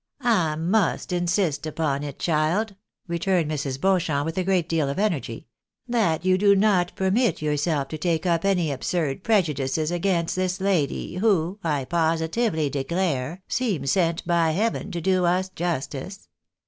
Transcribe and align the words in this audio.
"I 0.21 0.55
must 0.55 1.11
insist 1.11 1.67
upon 1.67 2.01
it, 2.01 2.17
child," 2.17 2.73
returned 3.07 3.51
Mrs. 3.51 3.79
Beauchamp, 3.79 4.25
with 4.25 4.35
a 4.35 4.43
great 4.43 4.67
deal 4.67 4.89
of 4.89 4.97
energy," 4.97 5.45
that 5.87 6.25
you 6.25 6.39
do 6.39 6.55
not 6.55 6.95
permit 6.95 7.39
yourself 7.39 7.87
to 7.89 7.99
take 7.99 8.25
up 8.25 8.43
any 8.43 8.71
absurd 8.71 9.23
prejudices 9.23 9.91
against 9.91 10.35
this 10.35 10.59
lady, 10.59 11.17
who, 11.17 11.59
I 11.63 11.85
positively 11.85 12.67
declare, 12.67 13.43
seems 13.47 13.91
sent 13.91 14.25
by 14.25 14.53
Heaven 14.53 14.89
to 14.89 15.01
do 15.01 15.25
us 15.25 15.49
justice. 15.49 16.27